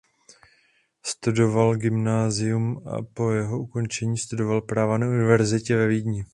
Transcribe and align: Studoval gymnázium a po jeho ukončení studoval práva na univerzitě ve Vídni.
Studoval 1.05 1.75
gymnázium 1.75 2.81
a 2.85 3.01
po 3.01 3.31
jeho 3.31 3.59
ukončení 3.59 4.17
studoval 4.17 4.61
práva 4.61 4.97
na 4.97 5.07
univerzitě 5.07 5.75
ve 5.77 5.87
Vídni. 5.87 6.25